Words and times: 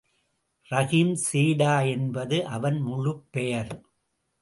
ரஹீம்சேடா 0.71 1.87
என்பது 1.87 2.45
அவன் 2.47 2.79
முழுப் 2.79 3.25
பெயர். 3.31 3.73